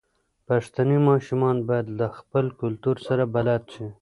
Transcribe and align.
پښتني 0.47 0.97
ماشومان 1.09 1.57
بايد 1.67 1.87
له 1.99 2.07
خپل 2.17 2.45
کلتور 2.61 2.97
سره 3.07 3.23
بلد 3.35 3.63
شي. 3.73 3.87